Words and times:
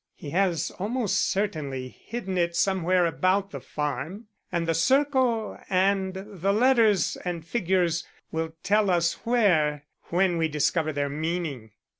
He 0.15 0.31
has 0.31 0.71
almost 0.79 1.29
certainly 1.29 1.89
hidden 1.89 2.35
it 2.35 2.55
somewhere 2.55 3.05
about 3.05 3.51
the 3.51 3.59
farm, 3.61 4.29
and 4.51 4.67
the 4.67 4.73
circle 4.73 5.59
and 5.69 6.15
the 6.15 6.51
letters 6.51 7.17
and 7.23 7.45
figures 7.45 8.03
will 8.31 8.51
tell 8.63 8.89
us 8.89 9.23
where, 9.27 9.85
when 10.05 10.39
we 10.39 10.47
discover 10.47 10.91
their 10.91 11.07
meaning." 11.07 11.69